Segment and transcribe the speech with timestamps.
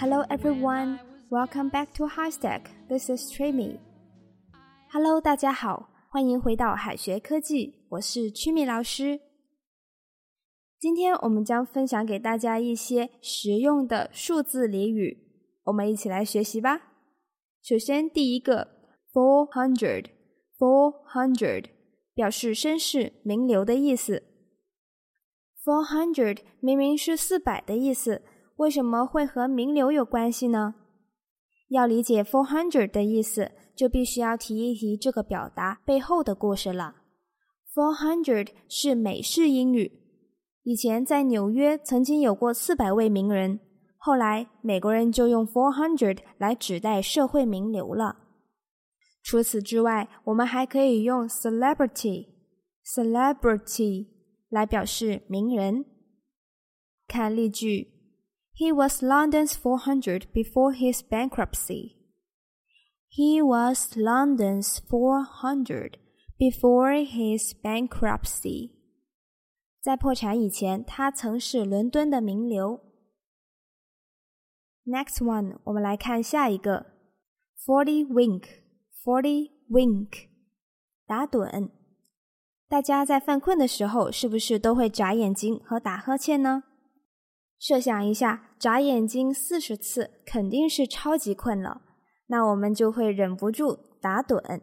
[0.00, 2.70] Hello everyone, welcome back to High Stack.
[2.88, 3.80] This is Trimi.
[4.92, 9.18] Hello，大家好，欢迎回到海学科技，我是曲米老师。
[10.78, 15.18] 今天我们将分享给大家一些实用的数字俚语，
[15.64, 16.80] 我们一起来学习吧。
[17.60, 18.68] 首先，第一个
[19.12, 21.64] four hundred，four hundred
[22.14, 24.22] 表示绅士、名流的意思。
[25.64, 28.22] Four hundred 明明是四百的意思。
[28.58, 30.74] 为什么会和名流有关系呢？
[31.68, 36.96] 要理解 four hundred 的意思，就必须要提一提这个表达背后的故事了。
[37.72, 40.00] Four hundred 是美式英语，
[40.64, 43.60] 以前在纽约曾经有过四百位名人，
[43.96, 48.16] 后来美国人就用 four hundred 来指代社会名流了。
[49.22, 54.08] 除此之外，我们还可以用 celebrity，celebrity
[54.48, 55.84] 来表示名人。
[57.06, 57.97] 看例句。
[58.57, 61.97] He was London's 400 before his bankruptcy.
[63.09, 65.97] He was London's 400
[66.37, 68.71] before his bankruptcy.
[69.81, 72.79] 在破产以前，他曾是伦敦的名流。
[74.85, 76.85] Next one，我们来看下一个，
[77.65, 80.27] forty wink，forty wink，
[81.05, 81.71] 打盹。
[82.67, 86.63] 大家在犯困的时候，是不是都会眨眼睛和打呵欠呢？
[87.58, 91.82] 设想一下，眨眼睛四十次肯定是超级困了，
[92.28, 94.60] 那我们就会忍不住打盹。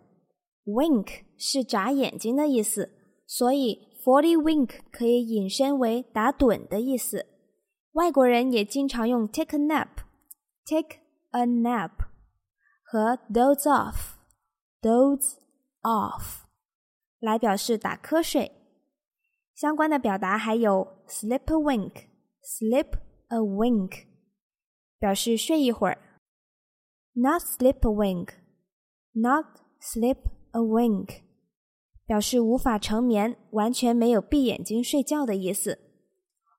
[0.66, 2.92] Wink 是眨眼睛的意思，
[3.28, 7.26] 所以 forty wink 可以引申为打盹的意思。
[7.92, 10.98] 外国人也经常用 take a nap，take
[11.32, 11.92] a nap
[12.84, 15.36] 和 doze off，doze
[15.84, 16.44] off
[17.20, 18.52] 来表示打瞌睡。
[19.54, 22.15] 相关的表达还有 sleep a wink。
[22.45, 22.95] Sleep
[23.29, 24.07] a wink，
[24.99, 25.99] 表示睡一会儿。
[27.13, 29.47] Not sleep a wink，Not
[29.81, 30.19] sleep
[30.53, 31.23] a wink，
[32.07, 35.79] 表示无法成眠，完全没有闭眼睛睡觉的意思。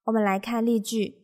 [0.06, 1.16] 我们来看例句：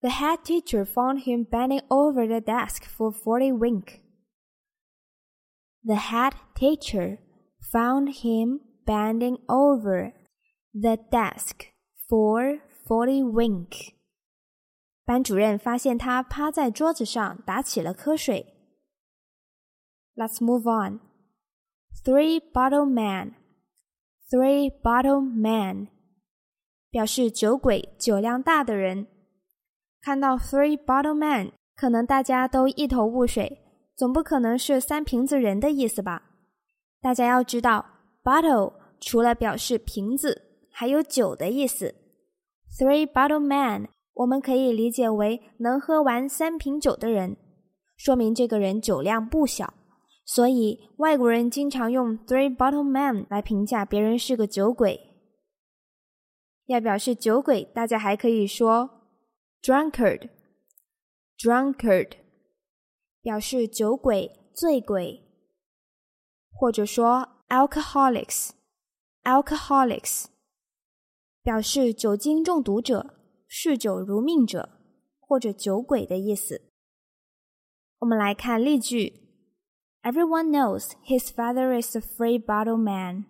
[0.00, 4.00] The head teacher found him bending over the desk for forty wink.
[5.82, 7.18] The head teacher
[7.72, 10.12] found him bending over
[10.72, 11.66] the desk
[12.08, 13.91] for Forty wink，
[15.05, 18.53] 班主任发现他趴在桌子上打起了瞌睡。
[20.15, 20.99] Let's move on.
[22.03, 23.35] Three bottle man,
[24.29, 25.87] three bottle man，
[26.89, 29.07] 表示酒鬼、酒量大的人。
[30.01, 33.63] 看到 three bottle man，可能大家都一头雾水，
[33.95, 36.31] 总不可能是三瓶子人的意思吧？
[36.99, 37.85] 大家要知道
[38.23, 41.95] ，bottle 除了表示瓶子，还有酒的意思。
[42.77, 47.35] Three bottle man，我们可以理解为能喝完三瓶酒的人，
[47.97, 49.73] 说明这个人酒量不小。
[50.25, 54.97] 所以外国人经常用 three bottle man 来评价别人是个酒鬼。
[56.67, 58.89] 要表示酒鬼，大家还可以说
[59.61, 62.11] drunkard，drunkard，
[63.21, 65.21] 表示酒鬼、醉鬼，
[66.53, 70.27] 或者说 alcoholics，alcoholics。
[71.43, 73.13] 表示酒精中毒者、
[73.55, 74.67] 嗜酒如命者
[75.19, 76.71] 或者酒鬼的意思。
[77.99, 79.13] 我们来看例句
[80.01, 83.25] ：Everyone knows his father is a free bottle man.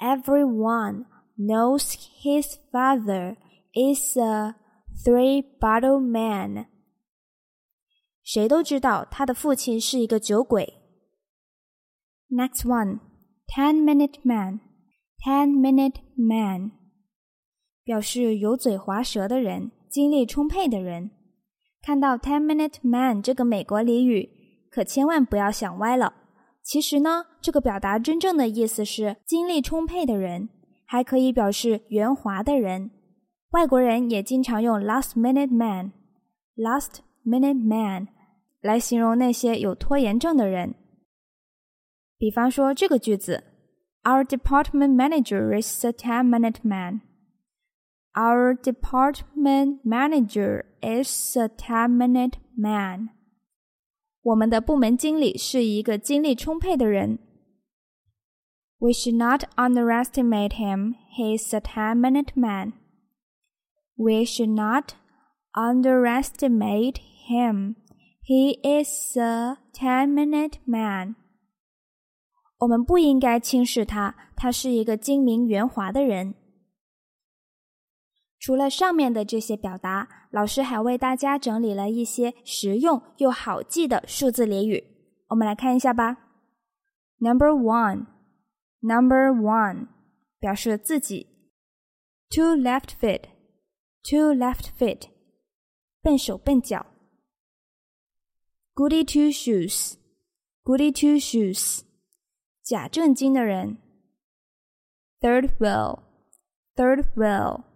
[0.00, 1.06] Everyone
[1.38, 3.36] knows his father
[3.72, 4.56] is a
[5.04, 6.66] three bottle man.
[8.24, 10.82] 谁都知道他的父亲是一个酒鬼。
[12.28, 12.98] Next one,
[13.46, 14.58] ten minute man,
[15.24, 16.81] ten minute man.
[17.84, 21.10] 表示油嘴滑舌的人，精力充沛的人。
[21.82, 24.28] 看到 ten minute man 这个美国俚语，
[24.70, 26.14] 可千万不要想歪了。
[26.62, 30.48] 其实呢，这个表达真正的意思是精力充沛的人，
[30.86, 32.92] 还可以表示圆滑的人。
[33.50, 38.06] 外国人也经常用 last minute man，last minute man
[38.60, 40.74] 来形容那些有拖延症的人。
[42.16, 43.42] 比方说这个句子
[44.04, 47.00] ：Our department manager is a ten minute man。
[48.13, 53.09] Our department manager is a ten-minute man.
[54.23, 57.19] 我们的部门经理是一个精力充沛的人。
[58.79, 60.95] We should not underestimate him.
[61.17, 62.73] He's a ten-minute man.
[63.95, 64.95] We should not
[65.53, 67.75] underestimate him.
[68.23, 71.15] He is a ten-minute man.
[72.59, 76.35] 我们不应该轻视他，他是一个精明圆滑的人。
[78.42, 84.82] 除了上面的这些表达，老师还为大家整理了一些实用又好记的数字俚语，
[85.28, 86.16] 我们来看一下吧。
[87.18, 89.86] Number one，Number one，
[90.40, 91.28] 表示自己。
[92.30, 95.02] Two left feet，Two left feet，
[96.02, 96.84] 笨手笨脚。
[98.74, 101.82] Goody two shoes，Goody two shoes，
[102.64, 103.78] 假正经的人。
[105.20, 107.71] Third wheel，Third wheel。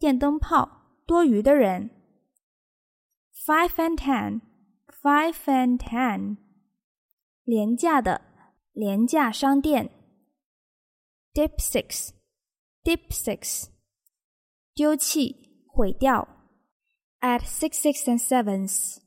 [0.00, 1.90] 电灯泡，多余的人。
[3.46, 4.40] Five and ten,
[5.02, 6.38] five and ten，
[7.44, 8.20] 廉价的，
[8.72, 9.90] 廉价商店。
[11.32, 12.10] Dip six,
[12.82, 13.68] dip six，
[14.74, 16.28] 丢弃，毁掉。
[17.20, 18.98] At sixes and sevens,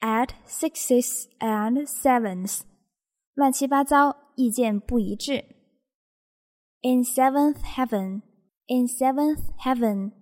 [0.00, 2.62] at sixes and sevens，
[3.34, 5.44] 乱七八糟，意见不一致。
[6.82, 8.22] In seventh heaven。
[8.66, 10.12] In seventh heaven，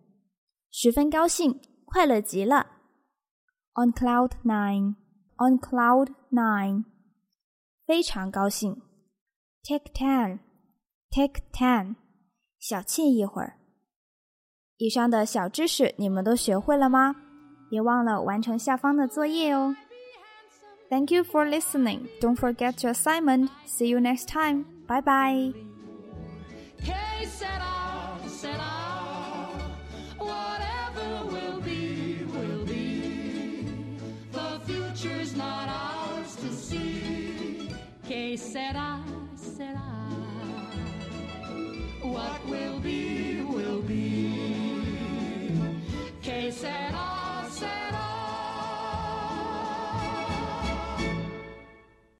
[0.71, 2.67] 十分高兴，快乐极了。
[3.75, 6.85] On cloud nine，on cloud nine，
[7.87, 8.83] 非常高兴。
[9.63, 11.97] Take ten，take ten，
[12.59, 13.59] 小憩一会儿。
[14.77, 17.17] 以上的小知识你们都学会了吗？
[17.69, 19.75] 别忘了完成下方的作业哦。
[20.89, 22.07] Thank you for listening.
[22.21, 23.49] Don't forget your assignment.
[23.67, 24.65] See you next time.
[24.87, 25.53] Bye bye.
[28.42, 28.81] said I